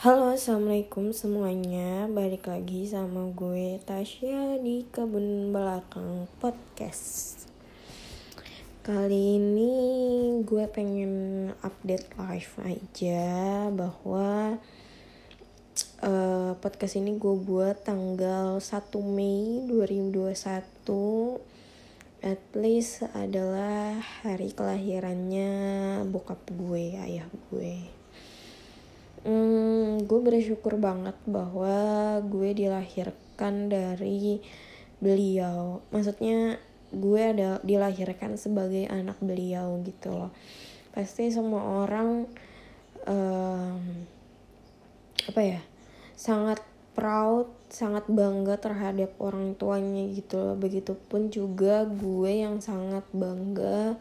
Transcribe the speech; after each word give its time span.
Halo 0.00 0.32
assalamualaikum 0.32 1.12
semuanya. 1.12 2.08
Balik 2.08 2.48
lagi 2.48 2.88
sama 2.88 3.28
gue 3.36 3.76
Tasya 3.84 4.56
di 4.56 4.88
kebun 4.88 5.52
belakang 5.52 6.24
podcast. 6.40 7.44
Kali 8.80 9.36
ini 9.36 9.72
gue 10.40 10.64
pengen 10.72 11.12
update 11.60 12.16
live 12.16 12.54
aja 12.64 13.28
Bahwa 13.68 14.56
uh, 16.00 16.52
podcast 16.56 16.96
ini 16.96 17.20
gue 17.20 17.36
buat 17.36 17.84
tanggal 17.84 18.56
1 18.56 18.72
Mei 19.04 19.68
2021 19.68 22.24
At 22.24 22.40
least 22.56 23.04
adalah 23.12 24.00
hari 24.24 24.56
kelahirannya 24.56 25.52
bokap 26.08 26.40
gue, 26.56 26.96
ayah 26.96 27.28
gue 27.52 27.99
hmm, 29.24 30.04
gue 30.08 30.20
bersyukur 30.20 30.80
banget 30.80 31.16
bahwa 31.28 32.18
gue 32.24 32.50
dilahirkan 32.56 33.68
dari 33.68 34.40
beliau. 35.00 35.80
Maksudnya 35.92 36.60
gue 36.90 37.22
ada 37.22 37.62
dilahirkan 37.62 38.34
sebagai 38.36 38.86
anak 38.90 39.16
beliau 39.22 39.80
gitu 39.86 40.12
loh. 40.12 40.32
Pasti 40.90 41.30
semua 41.30 41.86
orang 41.86 42.26
um, 43.06 43.80
apa 45.30 45.40
ya 45.44 45.60
sangat 46.18 46.60
proud 46.90 47.48
sangat 47.70 48.10
bangga 48.10 48.58
terhadap 48.58 49.14
orang 49.22 49.54
tuanya 49.56 50.04
gitu 50.12 50.36
loh. 50.36 50.56
Begitupun 50.58 51.30
juga 51.32 51.86
gue 51.86 52.44
yang 52.44 52.58
sangat 52.58 53.06
bangga 53.14 53.96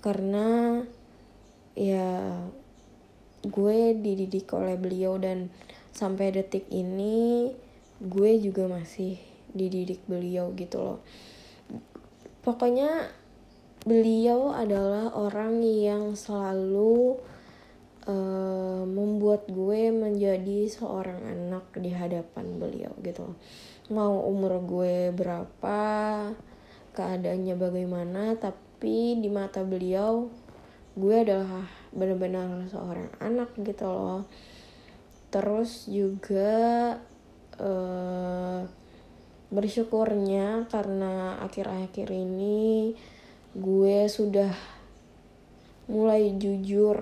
karena 0.00 0.82
ya 1.78 2.34
gue 3.46 3.94
dididik 3.94 4.50
oleh 4.50 4.74
beliau 4.74 5.14
dan 5.20 5.52
sampai 5.94 6.34
detik 6.34 6.66
ini 6.70 7.50
gue 7.98 8.30
juga 8.38 8.70
masih 8.70 9.18
dididik 9.54 10.02
beliau 10.06 10.54
gitu 10.54 10.78
loh. 10.78 10.98
Pokoknya 12.42 13.10
beliau 13.82 14.54
adalah 14.54 15.14
orang 15.14 15.62
yang 15.62 16.14
selalu 16.18 17.18
uh, 18.08 18.82
membuat 18.86 19.46
gue 19.46 19.90
menjadi 19.92 20.66
seorang 20.66 21.22
anak 21.22 21.70
di 21.78 21.92
hadapan 21.94 22.58
beliau 22.58 22.92
gitu 23.04 23.32
loh. 23.32 23.36
Mau 23.88 24.26
umur 24.28 24.60
gue 24.66 25.14
berapa 25.14 25.80
keadaannya 26.92 27.54
bagaimana 27.54 28.34
tapi 28.34 29.16
di 29.22 29.30
mata 29.30 29.62
beliau 29.62 30.26
gue 30.98 31.14
adalah 31.14 31.77
benar-benar 31.92 32.66
seorang 32.68 33.08
anak 33.20 33.52
gitu 33.60 33.86
loh. 33.88 34.22
Terus 35.28 35.88
juga 35.88 36.96
uh, 37.60 38.60
bersyukurnya 39.48 40.68
karena 40.68 41.40
akhir-akhir 41.44 42.08
ini 42.12 42.92
gue 43.56 43.98
sudah 44.08 44.52
mulai 45.88 46.36
jujur 46.36 47.00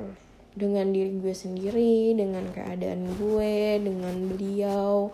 dengan 0.57 0.89
diri 0.95 1.19
gue 1.19 1.35
sendiri 1.35 2.15
dengan 2.17 2.49
keadaan 2.55 3.19
gue 3.19 3.83
dengan 3.83 4.15
beliau 4.31 5.11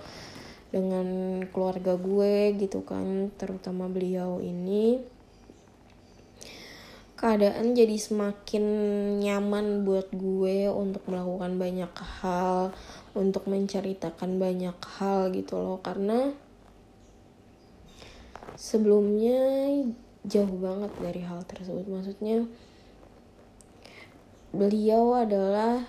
dengan 0.73 1.41
keluarga 1.53 1.97
gue 2.00 2.56
gitu 2.56 2.84
kan. 2.84 3.28
Terutama 3.37 3.89
beliau 3.89 4.41
ini 4.41 5.00
keadaan 7.23 7.78
jadi 7.78 7.95
semakin 8.03 8.65
nyaman 9.23 9.87
buat 9.87 10.11
gue 10.11 10.67
untuk 10.67 11.06
melakukan 11.06 11.55
banyak 11.55 11.95
hal 12.19 12.75
untuk 13.15 13.47
menceritakan 13.47 14.42
banyak 14.42 14.75
hal 14.98 15.31
gitu 15.31 15.55
loh. 15.55 15.78
Karena 15.78 16.34
sebelumnya 18.59 19.38
jauh 20.27 20.56
banget 20.59 20.91
dari 20.99 21.22
hal 21.22 21.47
tersebut. 21.47 21.87
Maksudnya 21.87 22.43
beliau 24.50 25.15
adalah 25.15 25.87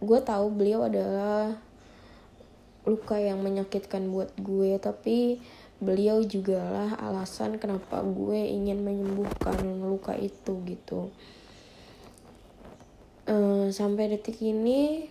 gue 0.00 0.20
tahu 0.24 0.48
beliau 0.48 0.88
adalah 0.88 1.60
luka 2.88 3.20
yang 3.20 3.44
menyakitkan 3.44 4.08
buat 4.08 4.32
gue. 4.40 4.80
Tapi 4.80 5.44
beliau 5.84 6.24
juga 6.24 6.58
lah 6.58 6.90
alasan 6.96 7.60
kenapa 7.60 8.00
gue 8.00 8.40
ingin 8.40 8.80
menyembuhkan 8.80 9.60
luka 9.84 10.16
itu 10.16 10.58
gitu. 10.64 11.12
Uh, 13.24 13.68
sampai 13.72 14.16
detik 14.16 14.40
ini 14.40 15.08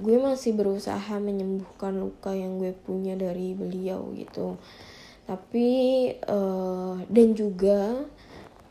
gue 0.00 0.16
masih 0.16 0.56
berusaha 0.56 1.20
menyembuhkan 1.20 1.96
luka 2.00 2.32
yang 2.32 2.56
gue 2.56 2.72
punya 2.72 3.12
dari 3.14 3.52
beliau 3.52 4.10
gitu. 4.16 4.56
Tapi 5.28 5.68
uh, 6.26 6.98
dan 7.06 7.36
juga 7.36 8.08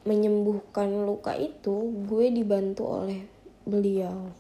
menyembuhkan 0.03 1.05
luka 1.05 1.37
itu 1.37 1.93
gue 2.09 2.33
dibantu 2.33 2.89
oleh 2.89 3.21
beliau. 3.69 4.33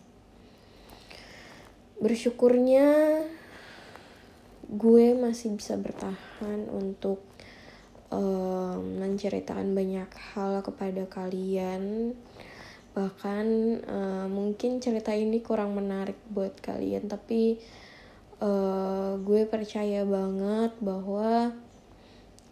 Bersyukurnya 2.01 3.21
gue 4.81 5.13
masih 5.13 5.53
bisa 5.53 5.77
bertahan 5.77 6.65
untuk 6.73 7.21
um, 8.09 8.81
menceritakan 8.97 9.77
banyak 9.77 10.09
hal 10.33 10.65
kepada 10.65 11.05
kalian. 11.05 12.17
Bahkan 12.97 13.45
uh, 13.85 14.25
mungkin 14.25 14.81
cerita 14.81 15.13
ini 15.13 15.37
kurang 15.45 15.77
menarik 15.77 16.17
buat 16.33 16.57
kalian 16.65 17.05
tapi 17.05 17.61
uh, 18.41 19.21
gue 19.21 19.45
percaya 19.45 20.01
banget 20.01 20.73
bahwa 20.81 21.53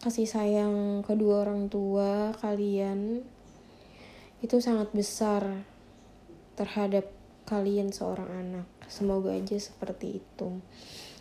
kasih 0.05 0.29
sayang 0.29 1.01
kedua 1.01 1.49
orang 1.49 1.65
tua 1.65 2.31
kalian 2.37 3.25
itu 4.45 4.61
sangat 4.61 4.93
besar 4.93 5.65
terhadap 6.53 7.09
kalian 7.49 7.89
seorang 7.89 8.29
anak. 8.29 8.69
Semoga 8.85 9.33
aja 9.33 9.57
seperti 9.57 10.21
itu 10.21 10.61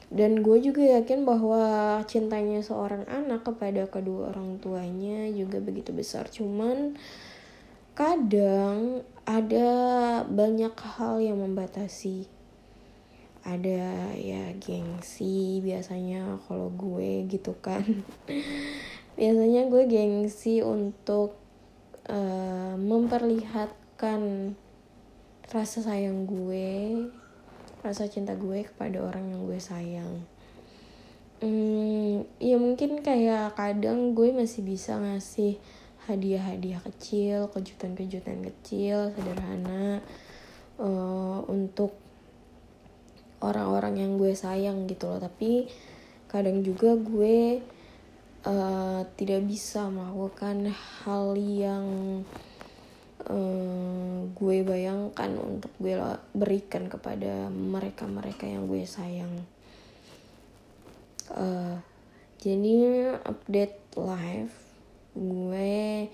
dan 0.08 0.40
gue 0.40 0.56
juga 0.64 0.80
yakin 0.80 1.28
bahwa 1.28 2.00
cintanya 2.08 2.64
seorang 2.64 3.04
anak 3.12 3.44
kepada 3.44 3.84
kedua 3.92 4.32
orang 4.32 4.56
tuanya 4.56 5.28
juga 5.28 5.60
begitu 5.60 5.92
besar. 5.92 6.32
Cuman 6.32 6.96
kadang 7.92 9.04
ada 9.28 9.70
banyak 10.24 10.72
hal 10.96 11.20
yang 11.20 11.44
membatasi. 11.44 12.24
Ada 13.44 14.16
ya 14.16 14.56
gengsi 14.56 15.60
biasanya 15.60 16.40
kalau 16.48 16.72
gue 16.72 17.28
gitu 17.28 17.52
kan. 17.60 17.84
Biasanya 19.18 19.66
gue 19.66 19.82
gengsi 19.88 20.62
untuk 20.62 21.36
uh, 22.08 22.74
memperlihatkan 22.78 24.52
rasa 25.48 25.80
sayang 25.80 26.28
gue 26.28 27.08
rasa 27.88 28.04
cinta 28.04 28.36
gue 28.36 28.68
kepada 28.68 29.00
orang 29.00 29.32
yang 29.32 29.48
gue 29.48 29.56
sayang. 29.56 30.12
Hmm, 31.40 32.26
ya 32.36 32.60
mungkin 32.60 33.00
kayak 33.00 33.56
kadang 33.56 34.12
gue 34.12 34.34
masih 34.34 34.66
bisa 34.66 34.98
ngasih 34.98 35.56
hadiah-hadiah 36.10 36.82
kecil 36.82 37.52
kejutan-kejutan 37.52 38.42
kecil 38.42 39.12
sederhana 39.14 40.02
uh, 40.82 41.40
untuk 41.48 41.94
orang-orang 43.38 44.02
yang 44.02 44.12
gue 44.18 44.34
sayang 44.34 44.90
gitu 44.90 45.08
loh. 45.08 45.20
Tapi 45.22 45.70
kadang 46.28 46.60
juga 46.66 46.98
gue 46.98 47.62
uh, 48.44 49.00
tidak 49.14 49.46
bisa 49.46 49.86
melakukan 49.88 50.74
hal 50.74 51.38
yang 51.38 51.86
uh, 53.26 54.28
gue 54.30 54.56
bayangkan 54.62 55.34
untuk 55.34 55.72
gue 55.82 55.98
berikan 56.36 56.86
kepada 56.86 57.50
mereka-mereka 57.50 58.46
yang 58.46 58.70
gue 58.70 58.86
sayang. 58.86 59.32
Uh, 61.34 61.82
jadi 62.38 63.18
update 63.26 63.98
live 63.98 64.54
gue 65.18 66.06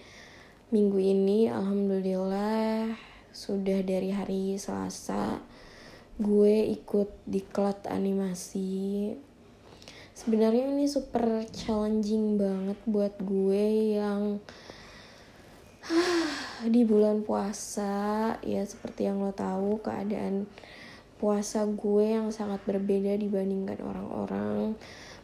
minggu 0.72 0.98
ini 0.98 1.52
alhamdulillah 1.52 2.96
sudah 3.36 3.84
dari 3.84 4.08
hari 4.08 4.56
Selasa 4.56 5.36
gue 6.16 6.72
ikut 6.72 7.12
diklat 7.28 7.84
animasi 7.92 9.12
sebenarnya 10.16 10.72
ini 10.72 10.88
super 10.88 11.44
challenging 11.52 12.40
banget 12.40 12.78
buat 12.88 13.12
gue 13.20 13.98
yang 14.00 14.40
di 16.74 16.82
bulan 16.88 17.20
puasa 17.24 18.36
ya 18.40 18.64
seperti 18.64 19.04
yang 19.04 19.20
lo 19.20 19.36
tahu 19.36 19.84
keadaan 19.84 20.48
puasa 21.20 21.64
gue 21.64 22.04
yang 22.04 22.28
sangat 22.32 22.60
berbeda 22.64 23.16
dibandingkan 23.16 23.80
orang-orang. 23.80 24.76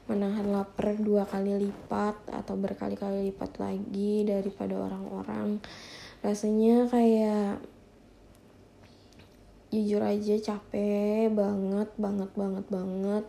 Menahan 0.09 0.49
lapar 0.51 0.99
dua 0.99 1.23
kali 1.23 1.55
lipat 1.71 2.35
atau 2.35 2.59
berkali-kali 2.59 3.31
lipat 3.31 3.63
lagi 3.63 4.27
daripada 4.27 4.75
orang-orang. 4.75 5.63
Rasanya 6.21 6.91
kayak 6.91 7.63
jujur 9.71 10.03
aja 10.03 10.35
capek 10.41 11.31
banget 11.31 11.91
banget 11.95 12.31
banget 12.35 12.67
banget. 12.67 13.25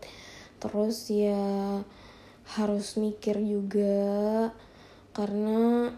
Terus 0.58 0.98
ya 1.14 1.86
harus 2.58 2.98
mikir 2.98 3.38
juga 3.40 4.50
karena 5.14 5.92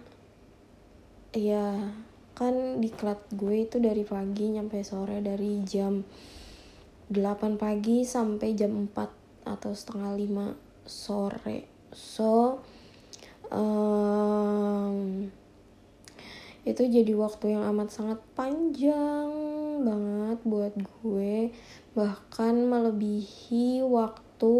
ya 1.33 1.93
kan 2.33 2.81
di 2.81 2.89
diklat 2.89 3.21
gue 3.33 3.65
itu 3.65 3.77
dari 3.77 4.01
pagi 4.05 4.53
nyampe 4.53 4.81
sore 4.81 5.21
dari 5.21 5.61
jam 5.65 6.01
8 7.13 7.61
pagi 7.61 8.01
sampai 8.01 8.57
jam 8.57 8.89
4 8.89 9.45
atau 9.45 9.71
setengah 9.75 10.17
5 10.17 10.87
sore. 10.87 11.69
So 11.93 12.63
um, 13.53 15.29
itu 16.63 16.83
jadi 16.87 17.13
waktu 17.13 17.59
yang 17.59 17.69
amat 17.75 17.93
sangat 17.93 18.19
panjang 18.33 19.29
banget 19.83 20.39
buat 20.47 20.73
gue. 20.73 21.53
Bahkan 21.93 22.55
melebihi 22.65 23.83
waktu 23.85 24.55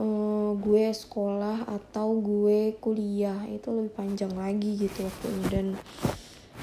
uh, 0.00 0.56
gue 0.56 0.88
sekolah 0.96 1.68
atau 1.68 2.16
gue 2.16 2.72
kuliah 2.80 3.44
itu 3.52 3.68
lebih 3.68 3.92
panjang 3.92 4.32
lagi 4.32 4.80
gitu 4.80 5.04
waktunya 5.04 5.46
dan 5.52 5.66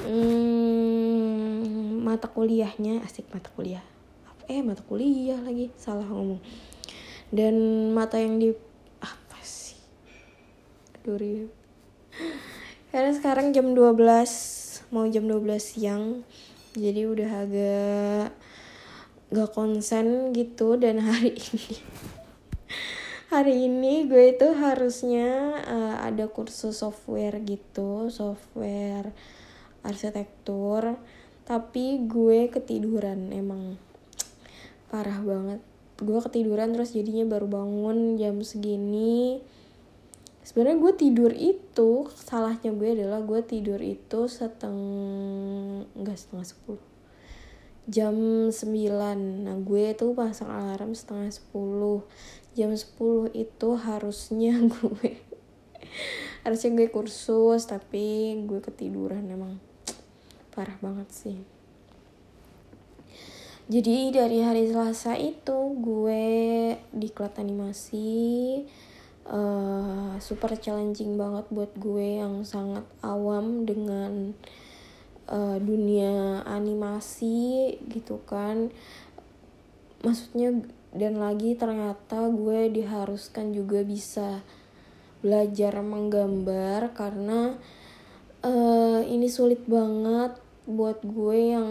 hmm, 0.09 2.01
mata 2.01 2.25
kuliahnya 2.25 3.05
asik 3.05 3.29
mata 3.29 3.53
kuliah. 3.53 3.85
Eh 4.49 4.65
mata 4.65 4.81
kuliah 4.81 5.37
lagi 5.37 5.69
salah 5.77 6.09
ngomong. 6.09 6.41
Dan 7.29 7.55
mata 7.93 8.17
yang 8.17 8.41
di 8.41 8.49
apa 9.03 9.39
sih? 9.45 9.77
Aduh 11.05 11.53
karena 12.97 13.11
sekarang 13.13 13.53
jam 13.53 13.77
12 13.77 14.89
mau 14.89 15.05
jam 15.05 15.27
12 15.27 15.59
siang 15.59 16.25
jadi 16.73 17.05
udah 17.05 17.31
agak 17.45 18.27
gak 19.27 19.49
konsen 19.51 20.31
gitu 20.31 20.79
dan 20.79 21.03
hari 21.05 21.35
ini 21.35 21.77
hari 23.27 23.67
ini 23.67 24.07
gue 24.07 24.39
itu 24.39 24.55
harusnya 24.55 25.59
uh, 25.67 25.95
ada 25.99 26.31
kursus 26.31 26.79
software 26.79 27.43
gitu 27.43 28.07
software 28.07 29.11
arsitektur. 29.83 30.95
Tapi 31.47 32.07
gue 32.07 32.51
ketiduran 32.51 33.31
emang 33.31 33.79
parah 34.91 35.19
banget. 35.23 35.59
Gue 35.99 36.19
ketiduran 36.23 36.75
terus 36.75 36.95
jadinya 36.95 37.27
baru 37.27 37.47
bangun 37.47 38.19
jam 38.19 38.39
segini. 38.43 39.43
Sebenarnya 40.47 40.79
gue 40.79 40.93
tidur 40.95 41.31
itu 41.35 42.07
salahnya 42.15 42.71
gue 42.71 42.95
adalah 42.95 43.19
gue 43.19 43.43
tidur 43.43 43.83
itu 43.83 44.31
setengah 44.31 45.83
enggak 45.95 46.15
setengah 46.15 46.47
sepuluh. 46.47 46.83
Jam 47.87 48.51
9 48.51 49.47
nah 49.47 49.55
gue 49.63 49.95
tuh 49.95 50.11
pasang 50.11 50.51
alarm 50.51 50.91
setengah 50.91 51.31
sepuluh 51.31 52.03
jam 52.57 52.73
10 52.73 53.37
itu 53.37 53.69
harusnya 53.77 54.57
gue 54.73 55.21
harusnya 56.41 56.69
gue 56.73 56.89
kursus 56.89 57.69
tapi 57.69 58.33
gue 58.49 58.59
ketiduran 58.65 59.29
emang 59.29 59.61
parah 60.57 60.79
banget 60.81 61.09
sih. 61.13 61.37
Jadi 63.67 64.15
dari 64.15 64.39
hari 64.39 64.71
Selasa 64.71 65.19
itu 65.19 65.75
gue 65.75 66.25
di 66.95 67.11
kelas 67.11 67.35
animasi 67.35 68.63
uh, 69.27 70.15
super 70.23 70.55
challenging 70.55 71.19
banget 71.19 71.45
buat 71.51 71.75
gue 71.75 72.23
yang 72.23 72.47
sangat 72.47 72.87
awam 73.03 73.67
dengan 73.67 74.31
uh, 75.27 75.59
dunia 75.59 76.47
animasi 76.47 77.75
gitu 77.91 78.23
kan. 78.23 78.71
Maksudnya 79.99 80.63
dan 80.97 81.21
lagi 81.21 81.53
ternyata 81.53 82.27
gue 82.33 82.73
diharuskan 82.73 83.53
juga 83.53 83.85
bisa 83.85 84.41
belajar 85.21 85.77
menggambar 85.85 86.97
karena 86.97 87.53
uh, 88.41 89.01
ini 89.05 89.29
sulit 89.29 89.61
banget 89.69 90.37
buat 90.67 90.99
gue 90.99 91.55
yang 91.55 91.69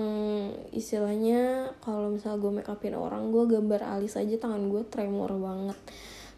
istilahnya 0.73 1.75
kalau 1.85 2.17
misal 2.17 2.41
gue 2.41 2.49
make 2.49 2.71
upin 2.71 2.97
orang 2.97 3.29
gue 3.29 3.45
gambar 3.45 3.99
alis 3.99 4.17
aja 4.17 4.41
tangan 4.41 4.73
gue 4.73 4.83
tremor 4.89 5.37
banget. 5.37 5.77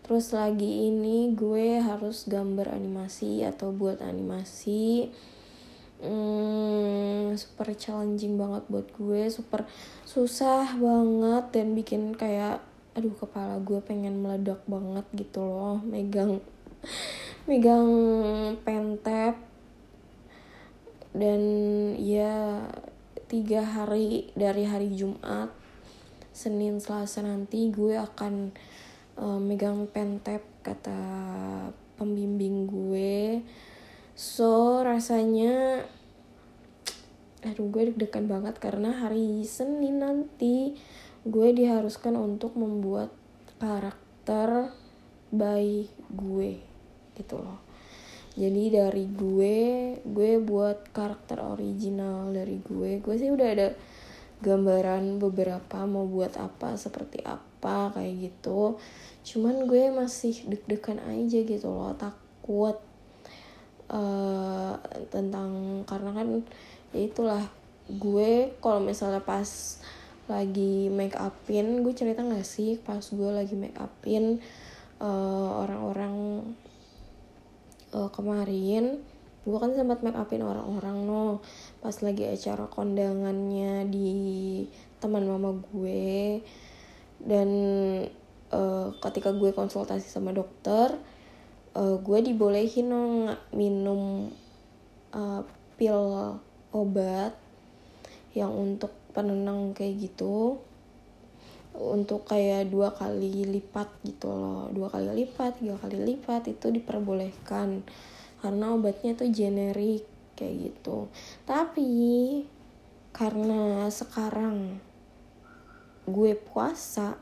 Terus 0.02 0.32
lagi 0.32 0.88
ini 0.88 1.36
gue 1.36 1.84
harus 1.84 2.24
gambar 2.24 2.72
animasi 2.72 3.44
atau 3.44 3.70
buat 3.70 4.00
animasi 4.00 5.12
hmm, 6.02 7.34
super 7.34 7.74
challenging 7.74 8.38
banget 8.38 8.64
buat 8.70 8.88
gue 8.94 9.22
super 9.30 9.66
susah 10.06 10.78
banget 10.78 11.44
dan 11.54 11.74
bikin 11.74 12.14
kayak 12.14 12.62
aduh 12.98 13.14
kepala 13.14 13.62
gue 13.62 13.78
pengen 13.86 14.18
meledak 14.18 14.58
banget 14.66 15.06
gitu 15.14 15.46
loh. 15.46 15.78
Megang 15.86 16.42
megang 17.46 17.90
pentep. 18.66 19.38
Dan 21.14 21.42
ya 21.94 22.66
tiga 23.30 23.62
hari 23.62 24.34
dari 24.34 24.66
hari 24.66 24.90
Jumat 24.98 25.54
Senin 26.34 26.82
Selasa 26.82 27.22
nanti 27.22 27.70
gue 27.70 27.94
akan 27.94 28.50
uh, 29.18 29.38
megang 29.38 29.86
pentep 29.86 30.42
kata 30.66 30.98
pembimbing 31.94 32.66
gue. 32.66 33.46
So 34.18 34.82
rasanya 34.82 35.86
aduh 37.46 37.70
gue 37.70 37.94
deg-degan 37.94 38.26
banget 38.26 38.58
karena 38.58 38.90
hari 38.90 39.46
Senin 39.46 40.02
nanti 40.02 40.74
gue 41.28 41.48
diharuskan 41.52 42.16
untuk 42.16 42.56
membuat 42.56 43.12
karakter 43.60 44.72
by 45.28 45.84
gue 46.08 46.52
gitu 47.20 47.36
loh. 47.36 47.60
Jadi 48.38 48.70
dari 48.70 49.04
gue 49.04 49.56
gue 50.06 50.32
buat 50.40 50.88
karakter 50.94 51.42
original 51.42 52.32
dari 52.32 52.56
gue. 52.64 53.02
Gue 53.04 53.14
sih 53.20 53.28
udah 53.28 53.48
ada 53.50 53.68
gambaran 54.38 55.18
beberapa 55.18 55.82
mau 55.84 56.06
buat 56.06 56.38
apa 56.38 56.78
seperti 56.78 57.20
apa 57.26 57.92
kayak 57.92 58.14
gitu. 58.30 58.78
Cuman 59.26 59.66
gue 59.66 59.90
masih 59.90 60.46
deg-degan 60.46 61.02
aja 61.02 61.38
gitu 61.44 61.68
loh 61.68 61.92
takut 61.98 62.78
uh, 63.90 64.74
tentang 65.10 65.82
karena 65.84 66.10
kan 66.14 66.28
ya 66.94 67.00
itulah 67.04 67.44
gue 67.88 68.52
kalau 68.60 68.80
misalnya 68.80 69.20
pas 69.24 69.80
lagi 70.28 70.92
make 70.92 71.16
upin. 71.16 71.80
Gue 71.82 71.96
cerita 71.96 72.20
gak 72.22 72.44
sih 72.44 72.76
pas 72.78 73.00
gue 73.00 73.30
lagi 73.32 73.56
make 73.56 73.76
upin 73.80 74.38
uh, 75.00 75.64
orang-orang 75.64 76.44
uh, 77.96 78.12
kemarin? 78.12 79.00
Gue 79.48 79.58
kan 79.58 79.72
sempat 79.72 80.04
make 80.04 80.20
upin 80.20 80.44
orang-orang 80.44 81.08
no. 81.08 81.40
Pas 81.80 81.96
lagi 82.04 82.28
acara 82.28 82.68
kondangannya 82.68 83.88
di 83.88 84.12
teman 85.00 85.24
mama 85.24 85.56
gue. 85.72 86.44
Dan 87.18 87.48
uh, 88.52 88.94
ketika 89.00 89.32
gue 89.34 89.50
konsultasi 89.50 90.06
sama 90.06 90.30
dokter 90.36 90.94
uh, 91.74 91.96
gue 91.98 92.18
dibolehin 92.22 92.86
no 92.88 93.32
minum 93.52 94.30
uh, 95.12 95.42
pil 95.78 96.36
obat 96.74 97.32
yang 98.36 98.52
untuk 98.52 98.92
penenang 99.12 99.72
kayak 99.72 100.08
gitu 100.08 100.60
untuk 101.78 102.26
kayak 102.26 102.68
dua 102.68 102.90
kali 102.90 103.46
lipat 103.46 103.88
gitu 104.02 104.28
loh. 104.34 104.66
Dua 104.74 104.90
kali 104.90 105.24
lipat 105.24 105.62
tiga 105.62 105.78
kali 105.78 105.96
lipat 106.02 106.50
itu 106.50 106.74
diperbolehkan. 106.74 107.86
Karena 108.38 108.74
obatnya 108.74 109.14
tuh 109.14 109.30
generik 109.30 110.06
kayak 110.34 110.74
gitu. 110.74 111.10
Tapi 111.46 111.90
karena 113.14 113.90
sekarang 113.90 114.78
gue 116.08 116.32
puasa 116.38 117.18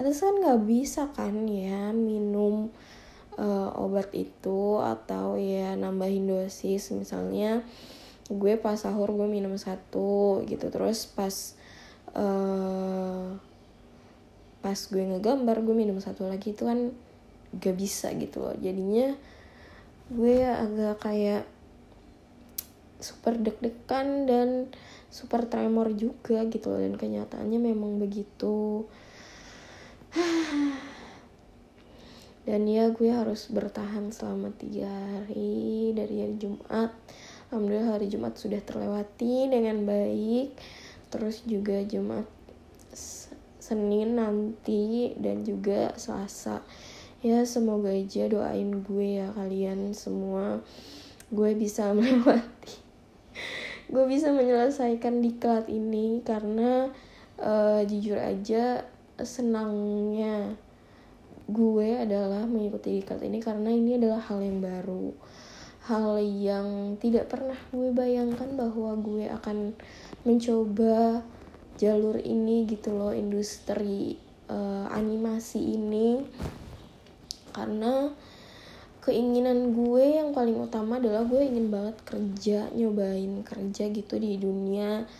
itu 0.00 0.16
kan 0.16 0.34
nggak 0.40 0.62
bisa 0.64 1.12
kan 1.12 1.44
ya 1.44 1.92
minum 1.92 2.72
uh, 3.36 3.68
obat 3.76 4.08
itu 4.16 4.80
atau 4.80 5.36
ya 5.36 5.76
nambahin 5.76 6.30
dosis. 6.30 6.90
Misalnya 6.96 7.60
gue 8.30 8.54
pas 8.54 8.78
sahur 8.78 9.10
gue 9.10 9.26
minum 9.26 9.52
satu 9.58 10.46
gitu. 10.46 10.70
Terus 10.70 11.10
pas 11.10 11.34
uh, 12.14 13.34
pas 14.62 14.78
gue 14.78 15.02
ngegambar 15.02 15.58
gue 15.66 15.74
minum 15.74 15.98
satu 15.98 16.30
lagi 16.30 16.54
itu 16.54 16.62
kan 16.62 16.94
gak 17.58 17.74
bisa 17.74 18.14
gitu 18.14 18.46
loh. 18.46 18.54
Jadinya 18.54 19.18
gue 20.10 20.36
agak 20.46 21.02
kayak 21.02 21.42
super 23.02 23.34
deg-degan 23.34 24.28
dan 24.30 24.48
super 25.10 25.50
tremor 25.50 25.90
juga 25.98 26.46
gitu 26.46 26.70
loh. 26.70 26.78
Dan 26.78 26.94
kenyataannya 26.94 27.58
memang 27.58 27.98
begitu. 27.98 28.86
Dan 32.40 32.66
ya 32.66 32.88
gue 32.90 33.10
harus 33.12 33.52
bertahan 33.52 34.10
selama 34.14 34.50
tiga 34.56 34.88
hari 34.88 35.92
dari 35.92 36.24
hari 36.24 36.34
Jumat 36.40 36.90
Alhamdulillah 37.50 37.98
hari 37.98 38.06
Jumat 38.06 38.38
sudah 38.38 38.62
terlewati 38.62 39.50
dengan 39.50 39.82
baik. 39.82 40.54
Terus 41.10 41.42
juga 41.42 41.82
Jumat 41.82 42.26
Senin 43.58 44.14
nanti 44.14 45.14
dan 45.18 45.42
juga 45.42 45.90
Selasa. 45.98 46.62
Ya 47.20 47.42
semoga 47.42 47.90
aja 47.90 48.30
doain 48.30 48.86
gue 48.86 49.18
ya 49.18 49.34
kalian 49.34 49.92
semua. 49.98 50.62
Gue 51.34 51.58
bisa 51.58 51.90
melewati 51.98 52.90
gue 53.90 54.04
bisa 54.06 54.30
menyelesaikan 54.30 55.18
diklat 55.18 55.66
ini 55.66 56.22
karena 56.22 56.94
uh, 57.42 57.82
jujur 57.82 58.22
aja 58.22 58.86
senangnya 59.18 60.54
gue 61.50 61.98
adalah 61.98 62.46
mengikuti 62.46 63.02
diklat 63.02 63.26
ini 63.26 63.42
karena 63.42 63.74
ini 63.74 63.98
adalah 63.98 64.22
hal 64.22 64.38
yang 64.38 64.62
baru 64.62 65.10
hal 65.90 66.22
yang 66.22 66.94
tidak 67.02 67.26
pernah 67.26 67.58
gue 67.74 67.90
bayangkan 67.90 68.46
bahwa 68.54 68.94
gue 69.02 69.26
akan 69.26 69.74
mencoba 70.22 71.26
jalur 71.82 72.14
ini 72.22 72.62
gitu 72.70 72.94
loh 72.94 73.10
industri 73.10 74.14
uh, 74.46 74.86
animasi 74.94 75.58
ini. 75.74 76.22
Karena 77.50 78.06
keinginan 79.02 79.74
gue 79.74 80.22
yang 80.22 80.30
paling 80.30 80.62
utama 80.62 81.02
adalah 81.02 81.26
gue 81.26 81.42
ingin 81.42 81.74
banget 81.74 81.96
kerja 82.06 82.70
nyobain 82.70 83.42
kerja 83.42 83.90
gitu 83.90 84.14
di 84.22 84.38
dunia 84.38 85.10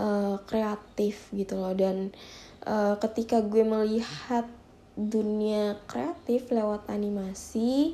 uh, 0.00 0.40
kreatif 0.48 1.28
gitu 1.36 1.60
loh. 1.60 1.76
Dan 1.76 2.16
uh, 2.64 2.96
ketika 2.96 3.44
gue 3.44 3.60
melihat 3.60 4.48
dunia 4.96 5.76
kreatif 5.84 6.48
lewat 6.48 6.88
animasi 6.88 7.92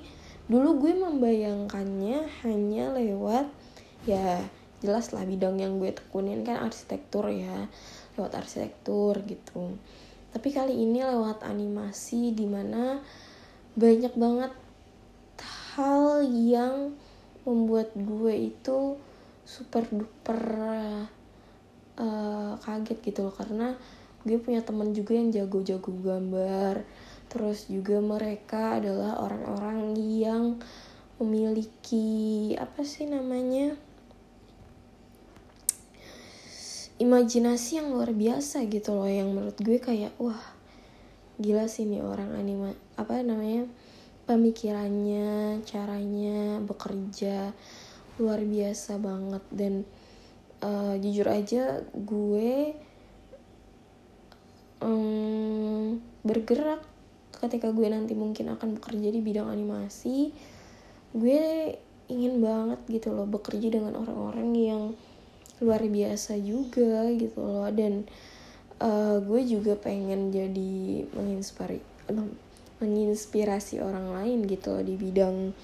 dulu 0.52 0.84
gue 0.84 0.92
membayangkannya 0.92 2.28
hanya 2.44 2.92
lewat 2.92 3.48
ya 4.04 4.44
jelas 4.84 5.16
lah 5.16 5.24
bidang 5.24 5.56
yang 5.56 5.80
gue 5.80 5.96
tekunin 5.96 6.44
kan 6.44 6.60
arsitektur 6.60 7.32
ya 7.32 7.72
lewat 8.20 8.36
arsitektur 8.36 9.16
gitu. 9.24 9.80
Tapi 10.36 10.48
kali 10.52 10.76
ini 10.76 11.00
lewat 11.00 11.40
animasi 11.48 12.36
di 12.36 12.44
mana 12.44 13.00
banyak 13.72 14.12
banget 14.12 14.52
hal 15.72 16.20
yang 16.28 16.92
membuat 17.48 17.96
gue 17.96 18.52
itu 18.52 19.00
super 19.48 19.88
duper 19.88 20.40
uh, 21.96 22.52
kaget 22.60 22.98
gitu 23.00 23.24
loh. 23.24 23.32
Karena 23.32 23.72
gue 24.28 24.36
punya 24.36 24.60
teman 24.60 24.92
juga 24.92 25.16
yang 25.16 25.32
jago-jago 25.32 25.96
gambar 25.96 26.84
terus 27.32 27.64
juga 27.72 28.04
mereka 28.04 28.76
adalah 28.76 29.16
orang-orang 29.24 29.96
yang 29.96 30.60
memiliki 31.16 32.52
apa 32.60 32.84
sih 32.84 33.08
namanya 33.08 33.72
imajinasi 37.00 37.80
yang 37.80 37.88
luar 37.96 38.12
biasa 38.12 38.68
gitu 38.68 38.92
loh 38.92 39.08
yang 39.08 39.32
menurut 39.32 39.56
gue 39.56 39.80
kayak 39.80 40.12
wah 40.20 40.38
gila 41.40 41.64
sih 41.64 41.88
nih 41.88 42.04
orang 42.04 42.36
anima 42.36 42.76
apa 43.00 43.24
namanya 43.24 43.64
pemikirannya 44.28 45.60
caranya 45.66 46.62
bekerja 46.62 47.50
luar 48.20 48.40
biasa 48.44 49.00
banget. 49.00 49.44
Dan 49.50 49.74
uh, 50.62 50.94
jujur 51.00 51.26
aja 51.26 51.82
gue 51.90 52.76
um, 54.84 55.98
bergerak 56.22 56.82
ketika 57.42 57.74
gue 57.74 57.90
nanti 57.90 58.14
mungkin 58.14 58.54
akan 58.54 58.78
bekerja 58.78 59.10
di 59.10 59.18
bidang 59.18 59.50
animasi 59.50 60.30
gue 61.12 61.42
ingin 62.08 62.40
banget 62.40 62.80
gitu 62.88 63.12
loh 63.12 63.28
bekerja 63.28 63.68
dengan 63.72 63.96
orang-orang 63.96 64.50
yang 64.56 64.82
luar 65.62 65.80
biasa 65.86 66.36
juga 66.42 67.06
gitu 67.14 67.38
loh. 67.38 67.68
Dan 67.70 68.04
uh, 68.82 69.22
gue 69.22 69.40
juga 69.46 69.78
pengen 69.78 70.34
jadi 70.34 71.06
menginspirasi 71.14 71.90
menginspirasi 72.82 73.78
orang 73.78 74.10
lain 74.10 74.42
gitu 74.50 74.74
loh 74.74 74.82
di 74.82 74.98
bidang 74.98 75.54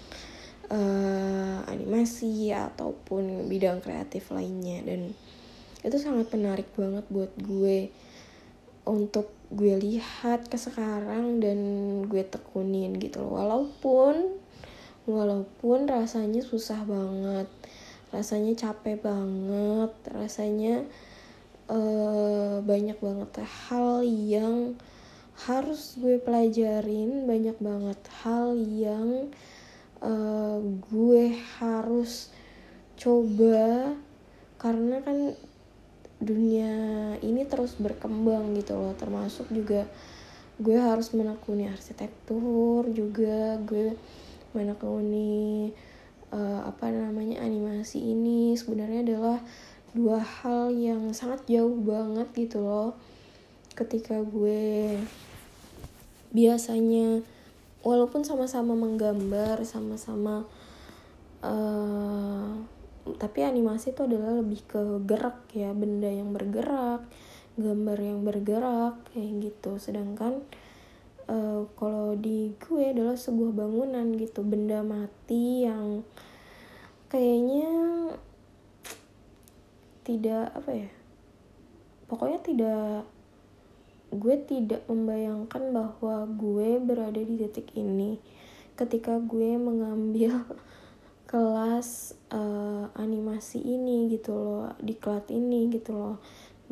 uh, 0.71 1.59
animasi 1.67 2.55
ataupun 2.55 3.51
bidang 3.51 3.83
kreatif 3.83 4.31
lainnya. 4.31 4.87
Dan 4.87 5.13
itu 5.83 5.97
sangat 5.99 6.31
menarik 6.31 6.71
banget 6.79 7.03
buat 7.11 7.35
gue 7.43 7.91
untuk 8.89 9.29
gue 9.53 9.77
lihat 9.77 10.49
ke 10.49 10.57
sekarang 10.57 11.45
dan 11.45 11.59
gue 12.09 12.25
tekunin 12.25 12.97
gitu 12.97 13.21
loh. 13.21 13.37
Walaupun 13.37 14.41
walaupun 15.09 15.89
rasanya 15.89 16.45
susah 16.45 16.85
banget 16.85 17.49
rasanya 18.13 18.53
capek 18.57 19.01
banget 19.01 19.93
rasanya 20.13 20.85
uh, 21.69 22.61
banyak 22.65 22.97
banget 23.01 23.45
hal 23.45 24.05
yang 24.05 24.77
harus 25.49 25.97
gue 25.97 26.21
pelajarin 26.21 27.25
banyak 27.29 27.57
banget 27.61 28.01
hal 28.25 28.57
yang 28.57 29.33
uh, 30.03 30.59
gue 30.91 31.37
harus 31.61 32.33
coba. 32.99 33.95
Karena 34.59 34.99
kan 34.99 35.39
dunia 36.19 36.75
ini 37.23 37.47
terus 37.47 37.79
berkembang 37.79 38.55
gitu 38.59 38.75
loh. 38.75 38.95
Termasuk 38.99 39.51
juga 39.55 39.87
gue 40.59 40.75
harus 40.75 41.15
menekuni 41.15 41.71
arsitektur 41.71 42.91
juga 42.91 43.63
gue 43.63 43.95
menekuni 44.51 45.71
uh, 46.35 46.67
apa 46.67 46.91
namanya 46.91 47.39
animasi 47.47 48.03
ini 48.03 48.59
sebenarnya 48.59 49.07
adalah 49.07 49.39
dua 49.95 50.19
hal 50.19 50.75
yang 50.75 51.15
sangat 51.15 51.47
jauh 51.47 51.79
banget 51.79 52.27
gitu 52.35 52.61
loh. 52.61 52.99
Ketika 53.79 54.19
gue 54.21 54.99
biasanya 56.35 57.23
walaupun 57.87 58.27
sama-sama 58.27 58.75
menggambar 58.75 59.63
sama-sama 59.65 60.45
uh, 61.41 62.53
tapi 63.17 63.47
animasi 63.47 63.97
itu 63.97 64.05
adalah 64.05 64.37
lebih 64.37 64.61
ke 64.69 64.81
gerak 65.09 65.49
ya 65.57 65.73
benda 65.73 66.13
yang 66.13 66.37
bergerak 66.37 67.09
gambar 67.59 67.99
yang 67.99 68.21
bergerak 68.23 69.01
kayak 69.11 69.51
gitu. 69.51 69.81
Sedangkan 69.81 70.45
uh, 71.29 71.69
kalau 71.79 72.17
di 72.19 72.53
gue 72.59 72.85
adalah 72.93 73.15
sebuah 73.15 73.55
bangunan 73.55 74.13
gitu 74.17 74.43
benda 74.43 74.83
mati 74.83 75.65
yang 75.69 76.03
kayaknya 77.09 77.73
tidak 80.05 80.53
apa 80.57 80.71
ya 80.73 80.91
pokoknya 82.09 82.41
tidak 82.41 83.05
gue 84.09 84.37
tidak 84.49 84.81
membayangkan 84.89 85.69
bahwa 85.69 86.25
gue 86.25 86.81
berada 86.81 87.21
di 87.21 87.37
titik 87.37 87.77
ini 87.77 88.17
ketika 88.81 89.21
gue 89.21 89.61
mengambil 89.61 90.49
kelas 91.29 92.17
uh, 92.33 92.89
animasi 92.97 93.61
ini 93.61 94.09
gitu 94.09 94.33
loh 94.33 94.73
di 94.81 94.97
kelas 94.97 95.29
ini 95.29 95.69
gitu 95.69 95.93
loh. 95.93 96.17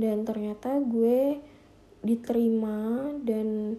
Dan 0.00 0.24
ternyata 0.24 0.80
gue 0.80 1.36
diterima 2.00 3.12
dan 3.20 3.76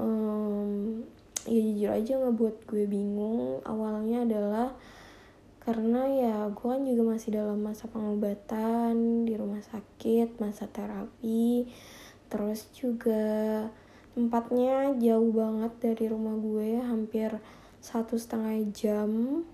um, 0.00 1.04
ya 1.44 1.60
jujur 1.60 1.90
aja 1.92 2.12
ngebuat 2.24 2.56
gue 2.64 2.84
bingung. 2.88 3.60
Awalnya 3.68 4.24
adalah 4.24 4.72
karena 5.60 6.08
ya 6.08 6.36
gue 6.48 6.64
kan 6.64 6.80
juga 6.88 7.02
masih 7.12 7.30
dalam 7.36 7.60
masa 7.60 7.84
pengobatan 7.92 9.28
di 9.28 9.36
rumah 9.36 9.60
sakit 9.60 10.40
masa 10.40 10.64
terapi. 10.72 11.68
Terus 12.32 12.64
juga 12.72 13.68
tempatnya 14.16 14.96
jauh 14.96 15.30
banget 15.36 15.72
dari 15.84 16.04
rumah 16.08 16.40
gue 16.40 16.80
hampir 16.80 17.36
satu 17.84 18.16
setengah 18.16 18.56
jam 18.72 19.44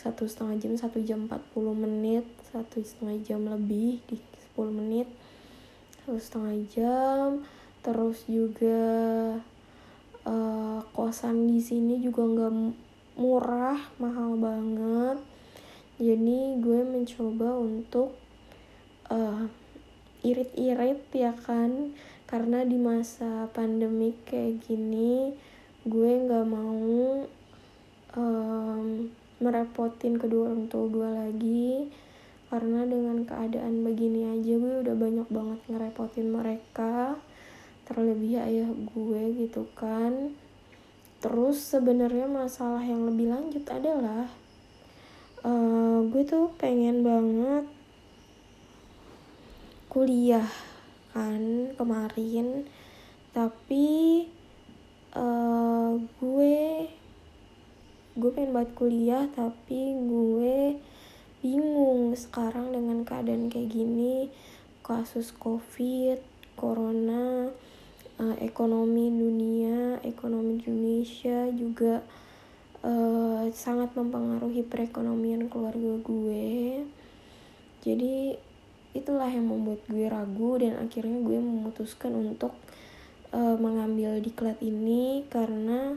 satu 0.00 0.24
setengah 0.24 0.56
jam 0.56 0.72
satu 0.80 1.04
jam 1.04 1.28
40 1.28 1.76
menit 1.76 2.24
satu 2.48 2.80
setengah 2.80 3.20
jam 3.20 3.44
lebih 3.44 4.00
di 4.08 4.16
10 4.56 4.72
menit 4.72 5.04
satu 6.00 6.16
setengah 6.16 6.56
jam. 6.72 7.28
Terus 7.84 8.24
juga 8.24 8.80
uh, 10.24 10.80
kosan 10.96 11.52
di 11.52 11.60
sini 11.60 12.00
juga 12.00 12.24
nggak 12.24 12.54
murah 13.20 13.76
mahal 14.00 14.40
banget. 14.40 15.20
Jadi 16.00 16.56
gue 16.64 16.80
mencoba 16.80 17.60
untuk 17.60 18.16
uh, 19.12 19.44
irit-irit 20.24 21.04
ya 21.12 21.36
kan. 21.36 21.92
Karena 22.24 22.64
di 22.64 22.80
masa 22.80 23.52
pandemi 23.52 24.16
kayak 24.24 24.64
gini 24.64 25.36
gue 25.84 26.10
nggak 26.24 26.46
mau 26.48 27.24
um, 28.16 28.59
merepotin 29.50 30.14
kedua 30.14 30.54
orang 30.54 30.70
tua 30.70 30.86
gue 30.86 31.10
lagi. 31.10 31.74
Karena 32.50 32.86
dengan 32.86 33.26
keadaan 33.26 33.82
begini 33.82 34.30
aja 34.30 34.54
gue 34.54 34.74
udah 34.86 34.94
banyak 34.94 35.26
banget 35.26 35.58
ngerepotin 35.66 36.30
mereka. 36.30 37.18
Terlebih 37.90 38.38
ayah 38.38 38.70
gue 38.70 39.22
gitu 39.42 39.66
kan. 39.74 40.38
Terus 41.18 41.58
sebenarnya 41.58 42.30
masalah 42.30 42.80
yang 42.80 43.10
lebih 43.10 43.34
lanjut 43.34 43.66
adalah 43.66 44.30
uh, 45.42 45.98
gue 46.06 46.22
tuh 46.22 46.54
pengen 46.56 47.02
banget 47.02 47.66
kuliah 49.90 50.46
kan 51.10 51.74
kemarin. 51.74 52.70
Tapi 53.34 54.26
uh, 55.14 55.98
gue 55.98 56.86
gue 58.18 58.30
pengen 58.34 58.54
buat 58.54 58.70
kuliah 58.74 59.30
tapi 59.34 59.94
gue 59.94 60.78
bingung 61.40 62.14
sekarang 62.14 62.74
dengan 62.74 63.06
keadaan 63.06 63.52
kayak 63.52 63.70
gini. 63.70 64.30
Kasus 64.80 65.30
covid 65.30 66.18
corona 66.58 67.48
uh, 68.20 68.36
ekonomi 68.44 69.08
dunia 69.08 70.02
ekonomi 70.04 70.60
Indonesia 70.60 71.48
juga 71.54 72.04
uh, 72.84 73.48
sangat 73.54 73.96
mempengaruhi 73.96 74.66
perekonomian 74.68 75.48
keluarga 75.48 75.96
gue. 76.04 76.84
Jadi 77.80 78.36
itulah 78.92 79.30
yang 79.30 79.48
membuat 79.48 79.80
gue 79.88 80.04
ragu 80.10 80.60
dan 80.60 80.76
akhirnya 80.76 81.18
gue 81.22 81.38
memutuskan 81.38 82.12
untuk 82.12 82.52
uh, 83.32 83.56
mengambil 83.56 84.18
diklat 84.20 84.58
ini 84.60 85.24
karena 85.30 85.96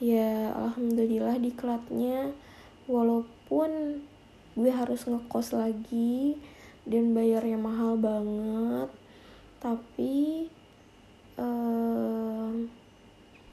ya 0.00 0.56
alhamdulillah 0.56 1.38
diklatnya. 1.38 2.32
Walaupun 2.90 4.02
gue 4.58 4.72
harus 4.74 5.06
ngekos 5.06 5.54
lagi 5.54 6.34
dan 6.88 7.14
bayarnya 7.14 7.54
mahal 7.54 7.94
banget 7.94 8.90
tapi 9.60 10.48
uh, 11.36 12.50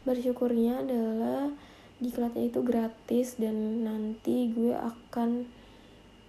bersyukurnya 0.07 0.81
adalah 0.81 1.51
diklatnya 1.99 2.47
itu 2.47 2.61
gratis 2.63 3.35
dan 3.35 3.83
nanti 3.83 4.49
gue 4.49 4.71
akan 4.71 5.45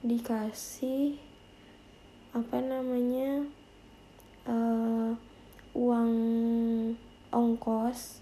dikasih 0.02 1.16
apa 2.34 2.58
namanya 2.60 3.46
uh, 4.50 5.14
uang 5.72 6.12
ongkos 7.30 8.20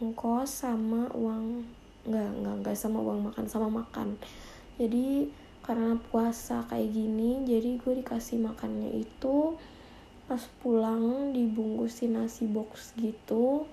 ongkos 0.00 0.64
sama 0.64 1.12
uang 1.12 1.60
nggak 2.08 2.30
nggak 2.40 2.54
nggak 2.64 2.76
sama 2.76 3.04
uang 3.04 3.28
makan 3.28 3.44
sama 3.44 3.68
makan. 3.68 4.16
Jadi 4.80 5.28
karena 5.60 6.00
puasa 6.08 6.64
kayak 6.72 6.88
gini 6.88 7.44
jadi 7.44 7.76
gue 7.76 8.00
dikasih 8.00 8.40
makannya 8.40 9.04
itu 9.04 9.60
pas 10.24 10.40
pulang 10.64 11.36
dibungkusin 11.36 12.16
nasi 12.16 12.48
box 12.48 12.96
gitu. 12.96 13.68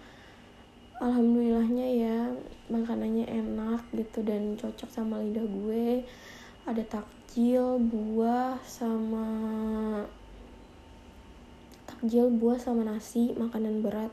Alhamdulillahnya 1.00 1.88
ya 1.96 2.20
makanannya 2.68 3.24
enak 3.30 3.88
gitu 3.96 4.20
dan 4.28 4.60
cocok 4.60 4.92
sama 4.92 5.24
lidah 5.24 5.48
gue. 5.48 6.04
Ada 6.68 6.84
takjil 6.84 7.80
buah 7.80 8.60
sama 8.68 9.30
takjil 11.88 12.28
buah 12.36 12.60
sama 12.60 12.84
nasi 12.84 13.32
makanan 13.40 13.80
berat 13.80 14.12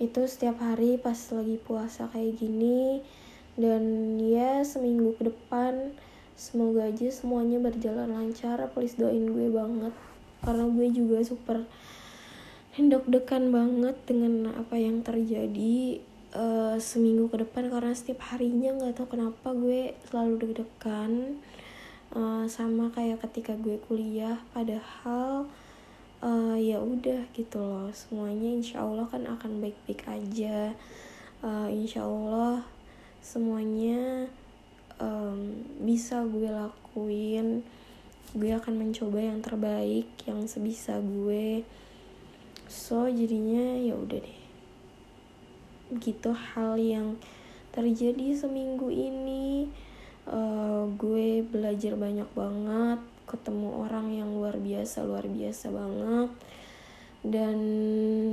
itu 0.00 0.24
setiap 0.24 0.64
hari 0.64 0.96
pas 0.96 1.16
lagi 1.30 1.60
puasa 1.60 2.08
kayak 2.08 2.40
gini. 2.40 3.04
Dan 3.60 4.16
ya 4.16 4.64
seminggu 4.64 5.12
ke 5.20 5.28
depan 5.28 5.92
semoga 6.32 6.88
aja 6.88 7.12
semuanya 7.12 7.60
berjalan 7.60 8.08
lancar. 8.08 8.56
Please 8.72 8.96
doain 8.96 9.28
gue 9.28 9.52
banget. 9.52 9.92
Karena 10.40 10.64
gue 10.64 10.86
juga 10.88 11.20
super 11.20 11.68
deg-degan 12.80 13.52
banget 13.52 13.96
dengan 14.08 14.56
apa 14.56 14.80
yang 14.80 15.04
terjadi 15.04 16.00
uh, 16.32 16.80
seminggu 16.80 17.28
ke 17.28 17.44
depan. 17.44 17.68
Karena 17.68 17.92
setiap 17.92 18.24
harinya 18.32 18.72
nggak 18.80 18.96
tahu 18.96 19.20
kenapa 19.20 19.52
gue 19.52 19.92
selalu 20.08 20.34
deg-degan 20.40 21.36
uh, 22.16 22.48
sama 22.48 22.88
kayak 22.96 23.20
ketika 23.28 23.52
gue 23.60 23.76
kuliah. 23.84 24.40
Padahal 24.56 25.44
uh, 26.24 26.56
ya 26.56 26.80
udah 26.80 27.26
gitu 27.32 27.60
loh. 27.60 27.88
Semuanya 27.92 28.48
insya 28.48 28.84
Allah 28.84 29.08
kan 29.08 29.24
akan 29.24 29.60
baik-baik 29.60 30.04
aja. 30.08 30.72
Uh, 31.40 31.68
insya 31.72 32.04
Allah 32.04 32.64
semuanya 33.20 34.28
um, 35.00 35.64
bisa 35.80 36.24
gue 36.24 36.48
lakuin. 36.48 37.64
Gue 38.30 38.54
akan 38.54 38.78
mencoba 38.78 39.18
yang 39.18 39.42
terbaik 39.42 40.06
yang 40.28 40.46
sebisa 40.46 41.02
gue. 41.02 41.66
So 42.70 43.10
jadinya 43.10 43.80
ya 43.80 43.98
udah 43.98 44.20
deh. 44.22 44.40
Gitu 45.98 46.30
hal 46.30 46.78
yang 46.78 47.18
terjadi 47.74 48.34
seminggu 48.34 48.90
ini 48.90 49.66
uh, 50.30 50.86
gue 50.94 51.42
belajar 51.44 51.98
banyak 51.98 52.30
banget 52.32 53.00
ketemu 53.26 53.68
orang 53.86 54.06
yang 54.10 54.30
luar 54.34 54.58
biasa 54.58 55.06
luar 55.06 55.26
biasa 55.26 55.70
banget 55.70 56.30
dan 57.20 57.58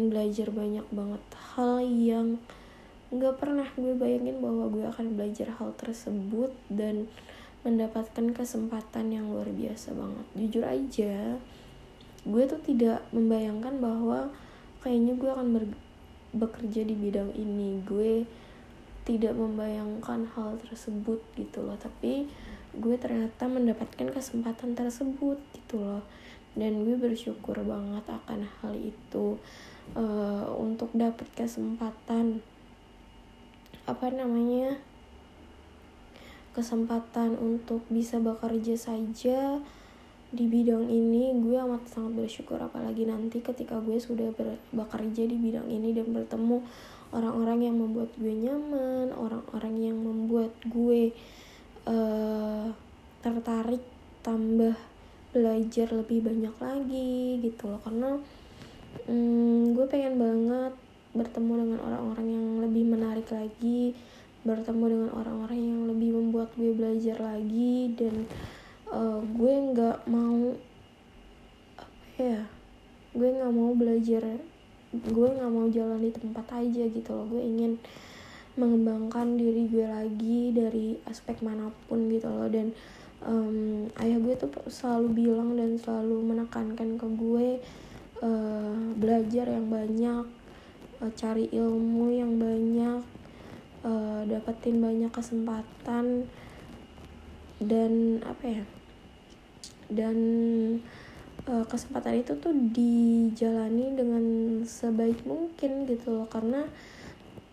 belajar 0.07 0.47
banyak 0.49 0.87
banget 0.89 1.23
hal 1.53 1.83
yang 1.83 2.39
nggak 3.07 3.39
pernah 3.39 3.67
gue 3.75 3.93
bayangin 3.95 4.39
bahwa 4.39 4.67
gue 4.71 4.85
akan 4.87 5.15
belajar 5.15 5.51
hal 5.59 5.75
tersebut 5.75 6.51
dan 6.67 7.07
mendapatkan 7.67 8.31
kesempatan 8.31 9.11
yang 9.11 9.27
luar 9.27 9.51
biasa 9.51 9.91
banget. 9.91 10.25
Jujur 10.39 10.63
aja 10.63 11.35
gue 12.27 12.43
tuh 12.43 12.59
tidak 12.59 13.07
membayangkan 13.15 13.79
bahwa 13.79 14.27
kayaknya 14.83 15.15
gue 15.15 15.29
akan 15.31 15.47
bekerja 16.35 16.81
di 16.83 16.95
bidang 16.95 17.31
ini. 17.39 17.79
Gue 17.87 18.27
tidak 19.07 19.31
membayangkan 19.39 20.27
hal 20.35 20.59
tersebut 20.67 21.23
gitu 21.39 21.63
loh. 21.63 21.79
Tapi 21.79 22.27
gue 22.75 22.95
ternyata 22.99 23.47
mendapatkan 23.47 24.11
kesempatan 24.11 24.75
tersebut 24.75 25.39
gitu 25.55 25.79
loh. 25.79 26.03
Dan 26.59 26.83
gue 26.83 26.99
bersyukur 26.99 27.55
banget 27.63 28.03
akan 28.03 28.43
hal 28.59 28.75
itu 28.75 29.39
uh, 29.95 30.51
untuk 30.59 30.91
dapat 30.91 31.31
kesempatan 31.31 32.43
apa 33.87 34.11
namanya 34.11 34.75
kesempatan 36.51 37.39
untuk 37.39 37.87
bisa 37.87 38.19
bekerja 38.19 38.75
saja 38.75 39.63
di 40.35 40.45
bidang 40.51 40.91
ini. 40.91 41.31
Gue 41.39 41.55
amat 41.63 41.87
sangat 41.87 42.27
bersyukur 42.27 42.59
apalagi 42.59 43.07
nanti 43.07 43.39
ketika 43.39 43.79
gue 43.79 43.95
sudah 43.95 44.35
bekerja 44.75 45.23
di 45.23 45.37
bidang 45.39 45.71
ini 45.71 45.95
dan 45.95 46.11
bertemu 46.11 46.59
orang-orang 47.11 47.71
yang 47.71 47.75
membuat 47.79 48.11
gue 48.19 48.33
nyaman 48.33 49.15
orang-orang 49.15 49.75
yang 49.79 49.97
membuat 49.99 50.51
gue 50.67 51.15
uh, 51.87 52.67
tertarik 53.23 53.83
tambah 54.21 54.75
belajar 55.31 55.87
lebih 55.91 56.23
banyak 56.23 56.55
lagi 56.59 57.43
gitu 57.43 57.71
loh. 57.71 57.79
Karena 57.83 58.17
um, 59.07 59.75
gue 59.75 59.85
pengen 59.87 60.19
banget 60.19 60.73
bertemu 61.15 61.53
dengan 61.65 61.79
orang-orang 61.81 62.27
yang 62.29 62.45
lebih 62.61 62.83
menarik 62.85 63.27
lagi 63.33 63.95
bertemu 64.47 64.85
dengan 64.87 65.11
orang-orang 65.11 65.59
yang 65.59 65.81
lebih 65.91 66.09
membuat 66.15 66.55
gue 66.55 66.71
belajar 66.71 67.19
lagi 67.19 67.91
dan 67.99 68.23
uh, 68.87 69.19
gue 69.19 69.53
nggak 69.75 70.07
mau 70.07 70.55
apa 71.75 72.15
ya 72.15 72.41
gue 73.11 73.27
nggak 73.27 73.51
mau 73.51 73.75
belajar 73.75 74.39
gue 75.05 75.29
nggak 75.29 75.51
mau 75.51 75.67
jalan 75.69 76.01
di 76.01 76.11
tempat 76.13 76.45
aja 76.57 76.83
gitu 76.89 77.09
loh. 77.13 77.25
Gue 77.29 77.43
ingin 77.45 77.77
mengembangkan 78.57 79.37
diri 79.37 79.69
gue 79.69 79.85
lagi 79.85 80.51
dari 80.51 80.97
aspek 81.05 81.41
mana 81.45 81.69
pun 81.85 82.09
gitu 82.09 82.29
loh. 82.29 82.49
Dan 82.49 82.73
um, 83.25 83.87
ayah 84.01 84.17
gue 84.17 84.33
tuh 84.37 84.49
selalu 84.69 85.25
bilang 85.25 85.57
dan 85.57 85.77
selalu 85.77 86.21
menekankan 86.21 86.97
ke 86.97 87.07
gue 87.17 87.47
uh, 88.21 88.77
belajar 88.97 89.45
yang 89.49 89.69
banyak 89.69 90.25
uh, 91.01 91.11
cari 91.13 91.49
ilmu 91.53 92.13
yang 92.13 92.37
banyak 92.37 93.01
uh, 93.85 94.21
dapetin 94.25 94.81
banyak 94.81 95.11
kesempatan 95.13 96.25
dan 97.57 98.21
apa 98.21 98.61
ya 98.61 98.65
dan 99.89 100.17
uh, 101.47 101.65
kesempatan 101.65 102.21
itu 102.21 102.35
tuh 102.37 102.53
dijalani 102.53 103.95
dengan 103.95 104.23
sebaik 104.67 105.23
mungkin 105.23 105.87
gitu 105.87 106.13
loh. 106.13 106.27
Karena 106.27 106.67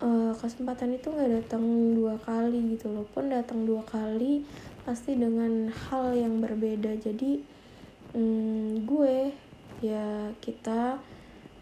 uh, 0.02 0.34
kesempatan 0.36 0.98
itu 0.98 1.08
nggak 1.10 1.46
datang 1.46 1.64
dua 1.94 2.18
kali 2.20 2.76
gitu 2.76 2.90
loh. 2.90 3.06
Pun 3.08 3.30
datang 3.30 3.64
dua 3.64 3.86
kali 3.86 4.42
pasti 4.84 5.16
dengan 5.16 5.70
hal 5.70 6.12
yang 6.12 6.42
berbeda. 6.42 6.98
Jadi 7.00 7.40
um, 8.12 8.82
gue 8.84 9.32
ya 9.80 10.30
kita 10.42 10.98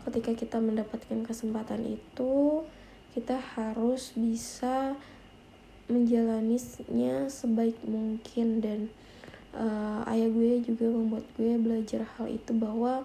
ketika 0.03 0.35
kita 0.35 0.59
mendapatkan 0.59 1.23
kesempatan 1.23 1.87
itu 1.87 2.67
kita 3.15 3.39
harus 3.55 4.17
bisa 4.17 4.97
menjalaninya 5.87 7.29
sebaik 7.29 7.79
mungkin. 7.85 8.65
Dan 8.65 8.81
uh, 9.57 10.01
ayah 10.09 10.29
gue 10.29 10.61
juga 10.65 10.87
membuat 10.89 11.25
gue 11.37 11.57
belajar 11.61 12.05
hal 12.17 12.29
itu 12.29 12.53
bahwa 12.57 13.05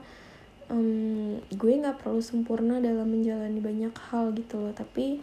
um, 0.72 1.40
gue 1.40 1.74
nggak 1.80 2.00
perlu 2.04 2.20
sempurna 2.20 2.80
dalam 2.80 3.08
menjalani 3.08 3.60
banyak 3.60 3.96
hal 4.12 4.32
gitu 4.36 4.60
loh. 4.60 4.74
Tapi 4.76 5.20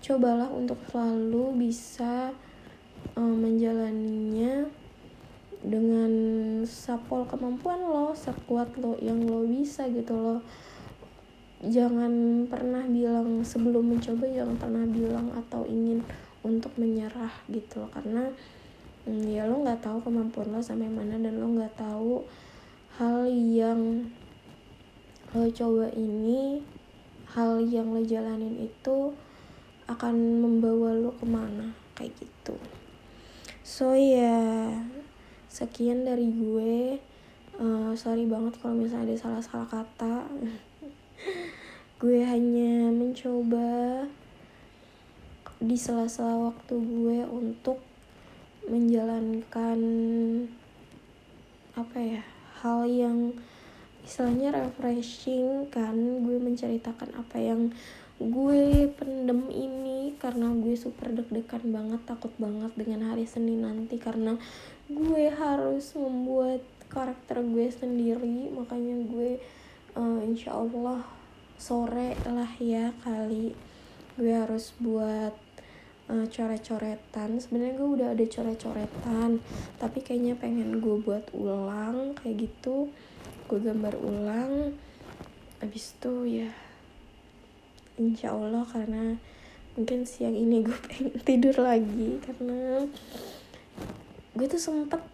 cobalah 0.00 0.48
untuk 0.48 0.80
selalu 0.88 1.68
bisa 1.68 2.32
um, 3.16 3.36
menjalaninya 3.36 4.68
dengan 5.60 6.12
sapol 6.64 7.28
kemampuan 7.28 7.84
lo 7.84 8.16
sekuat 8.16 8.80
lo 8.80 8.96
yang 8.96 9.28
lo 9.28 9.44
bisa 9.44 9.84
gitu 9.92 10.16
lo 10.16 10.40
jangan 11.60 12.48
pernah 12.48 12.80
bilang 12.88 13.44
sebelum 13.44 13.92
mencoba 13.92 14.24
jangan 14.24 14.56
pernah 14.56 14.84
bilang 14.88 15.28
atau 15.36 15.68
ingin 15.68 16.00
untuk 16.40 16.72
menyerah 16.80 17.32
gitu 17.52 17.84
loh. 17.84 17.90
Karena 17.92 18.32
ya 19.08 19.48
lo 19.48 19.64
nggak 19.64 19.80
tahu 19.80 19.98
kemampuan 20.04 20.52
lo 20.52 20.60
sampai 20.60 20.90
mana 20.90 21.16
dan 21.16 21.40
lo 21.40 21.48
nggak 21.56 21.72
tahu 21.78 22.20
hal 23.00 23.24
yang 23.32 24.10
lo 25.32 25.46
coba 25.48 25.88
ini 25.96 26.60
hal 27.32 27.62
yang 27.62 27.94
lo 27.94 28.02
jalanin 28.02 28.60
itu 28.60 29.14
akan 29.86 30.14
membawa 30.42 30.94
lo 30.94 31.10
ke 31.16 31.26
mana 31.26 31.72
kayak 31.98 32.14
gitu. 32.18 32.54
So 33.66 33.94
ya 33.94 34.70
sekian 35.50 36.06
dari 36.06 36.30
gue. 36.30 36.98
Uh, 37.60 37.92
sorry 37.92 38.24
banget 38.24 38.56
kalau 38.56 38.72
misalnya 38.78 39.12
ada 39.12 39.20
salah-salah 39.20 39.68
kata. 39.68 40.24
Gue 42.00 42.24
hanya 42.24 42.88
mencoba 42.88 44.08
di 45.60 45.76
sela-sela 45.76 46.40
waktu 46.40 46.72
gue 46.72 47.20
untuk 47.28 47.84
menjalankan 48.70 49.80
apa 51.74 51.98
ya 51.98 52.22
hal 52.62 52.86
yang 52.86 53.34
istilahnya 54.06 54.54
refreshing 54.54 55.66
kan 55.68 55.94
gue 56.24 56.38
menceritakan 56.38 57.18
apa 57.18 57.36
yang 57.36 57.74
gue 58.20 58.88
pendem 59.00 59.48
ini 59.48 60.12
karena 60.20 60.52
gue 60.52 60.76
super 60.76 61.08
deg-degan 61.08 61.72
banget 61.72 62.00
takut 62.04 62.32
banget 62.36 62.68
dengan 62.76 63.12
hari 63.12 63.24
Senin 63.24 63.64
nanti 63.64 63.96
karena 63.96 64.36
gue 64.92 65.24
harus 65.32 65.96
membuat 65.96 66.60
karakter 66.92 67.40
gue 67.40 67.70
sendiri. 67.72 68.52
Makanya 68.52 69.08
gue 69.08 69.40
uh, 69.96 70.20
insya 70.20 70.58
Allah 70.58 71.00
sore 71.56 72.18
lah 72.28 72.52
ya 72.60 72.92
kali 73.00 73.56
gue 74.20 74.32
harus 74.36 74.76
buat 74.76 75.32
uh, 76.10 76.26
coret-coretan. 76.26 77.38
Sebenarnya 77.38 77.74
gue 77.78 77.88
udah 77.88 78.08
ada 78.12 78.24
coret-coretan 78.26 79.38
tapi 79.78 80.02
kayaknya 80.02 80.34
pengen 80.34 80.82
gue 80.82 80.98
buat 80.98 81.30
ulang 81.30 82.18
kayak 82.18 82.50
gitu. 82.50 82.90
Gue 83.46 83.58
gambar 83.62 83.94
ulang 84.02 84.74
abis 85.60 85.92
itu 85.92 86.40
ya 86.40 86.50
insya 88.00 88.32
Allah 88.32 88.64
karena 88.64 89.20
mungkin 89.76 90.08
siang 90.08 90.32
ini 90.32 90.64
gue 90.64 90.78
pengen 90.88 91.20
tidur 91.20 91.56
lagi 91.60 92.16
karena 92.24 92.88
gue 94.32 94.46
tuh 94.48 94.60
sempet 94.60 95.04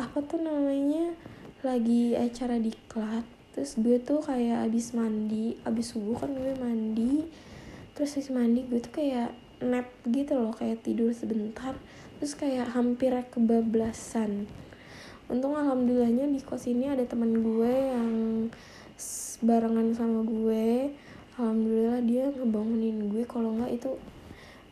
apa 0.00 0.18
tuh 0.24 0.40
namanya 0.40 1.12
lagi 1.60 2.16
acara 2.16 2.56
diklat 2.56 3.28
terus 3.52 3.76
gue 3.76 4.00
tuh 4.00 4.24
kayak 4.24 4.64
abis 4.64 4.96
mandi 4.96 5.60
abis 5.68 5.92
subuh 5.92 6.16
kan 6.16 6.32
gue 6.32 6.56
mandi. 6.56 7.28
Terus 7.92 8.16
abis 8.16 8.32
mandi 8.32 8.64
gue 8.64 8.80
tuh 8.80 8.92
kayak 8.96 9.36
nap 9.62 9.88
gitu 10.10 10.34
loh 10.34 10.52
kayak 10.52 10.82
tidur 10.82 11.14
sebentar 11.14 11.78
terus 12.18 12.38
kayak 12.38 12.70
hampir 12.74 13.10
kebablasan. 13.34 14.46
Untung 15.26 15.58
alhamdulillahnya 15.58 16.30
di 16.30 16.38
kos 16.42 16.70
ini 16.70 16.86
ada 16.86 17.02
teman 17.02 17.42
gue 17.42 17.72
yang 17.72 18.14
barengan 19.42 19.90
sama 19.90 20.22
gue. 20.22 20.94
Alhamdulillah 21.34 21.98
dia 22.06 22.30
ngebangunin 22.30 23.10
gue 23.10 23.26
kalau 23.26 23.56
nggak 23.58 23.74
itu 23.74 23.90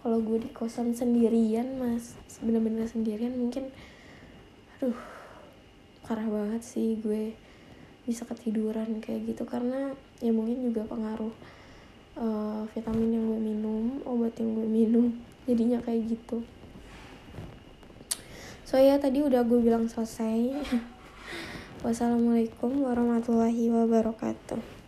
kalau 0.04 0.22
gue 0.22 0.46
di 0.46 0.50
kosan 0.54 0.94
sendirian 0.94 1.80
mas. 1.80 2.14
Bener-bener 2.38 2.86
sendirian 2.86 3.34
mungkin 3.34 3.72
aduh 4.78 4.94
parah 6.06 6.30
banget 6.30 6.62
sih 6.62 7.02
gue 7.02 7.34
bisa 8.06 8.22
ketiduran 8.30 9.02
kayak 9.02 9.26
gitu. 9.26 9.42
Karena 9.42 9.90
ya 10.22 10.30
mungkin 10.30 10.70
juga 10.70 10.86
pengaruh 10.86 11.34
uh, 12.20 12.62
vitamin 12.76 13.16
yang 13.16 13.24
gue 13.26 13.40
minum 13.40 13.84
obat 14.04 14.36
yang 14.36 14.52
gue 14.54 14.68
minum 14.68 15.16
jadinya 15.48 15.80
kayak 15.80 16.12
gitu. 16.12 16.44
So 18.68 18.78
ya 18.78 19.00
tadi 19.02 19.24
udah 19.24 19.42
gue 19.42 19.58
bilang 19.58 19.90
selesai. 19.90 20.54
Wassalamualaikum 21.84 22.84
warahmatullahi 22.84 23.72
wabarakatuh 23.72 24.79